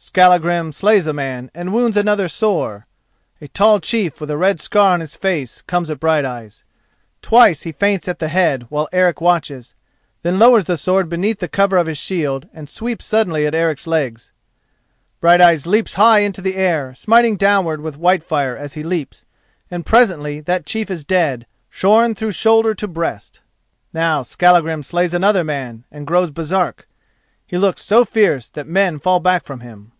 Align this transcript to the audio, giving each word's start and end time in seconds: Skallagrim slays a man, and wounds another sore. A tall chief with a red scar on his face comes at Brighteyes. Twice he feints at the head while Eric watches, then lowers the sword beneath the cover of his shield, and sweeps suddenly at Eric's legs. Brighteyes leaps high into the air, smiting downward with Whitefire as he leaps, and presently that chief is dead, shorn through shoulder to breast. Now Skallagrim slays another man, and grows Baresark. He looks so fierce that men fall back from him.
Skallagrim 0.00 0.70
slays 0.70 1.08
a 1.08 1.12
man, 1.12 1.50
and 1.56 1.72
wounds 1.72 1.96
another 1.96 2.28
sore. 2.28 2.86
A 3.40 3.48
tall 3.48 3.80
chief 3.80 4.20
with 4.20 4.30
a 4.30 4.36
red 4.36 4.60
scar 4.60 4.92
on 4.92 5.00
his 5.00 5.16
face 5.16 5.60
comes 5.62 5.90
at 5.90 5.98
Brighteyes. 5.98 6.62
Twice 7.20 7.62
he 7.62 7.72
feints 7.72 8.06
at 8.06 8.20
the 8.20 8.28
head 8.28 8.66
while 8.68 8.88
Eric 8.92 9.20
watches, 9.20 9.74
then 10.22 10.38
lowers 10.38 10.66
the 10.66 10.76
sword 10.76 11.08
beneath 11.08 11.40
the 11.40 11.48
cover 11.48 11.76
of 11.76 11.88
his 11.88 11.98
shield, 11.98 12.48
and 12.54 12.68
sweeps 12.68 13.06
suddenly 13.06 13.44
at 13.44 13.56
Eric's 13.56 13.88
legs. 13.88 14.30
Brighteyes 15.20 15.66
leaps 15.66 15.94
high 15.94 16.20
into 16.20 16.40
the 16.42 16.54
air, 16.54 16.94
smiting 16.94 17.36
downward 17.36 17.80
with 17.80 17.96
Whitefire 17.98 18.56
as 18.56 18.74
he 18.74 18.84
leaps, 18.84 19.24
and 19.68 19.84
presently 19.84 20.38
that 20.42 20.64
chief 20.64 20.92
is 20.92 21.04
dead, 21.04 21.44
shorn 21.68 22.14
through 22.14 22.30
shoulder 22.32 22.72
to 22.72 22.86
breast. 22.86 23.40
Now 23.92 24.22
Skallagrim 24.22 24.84
slays 24.84 25.12
another 25.12 25.42
man, 25.42 25.82
and 25.90 26.06
grows 26.06 26.30
Baresark. 26.30 26.84
He 27.46 27.56
looks 27.56 27.80
so 27.80 28.04
fierce 28.04 28.50
that 28.50 28.66
men 28.66 28.98
fall 28.98 29.20
back 29.20 29.44
from 29.46 29.60
him. 29.60 29.92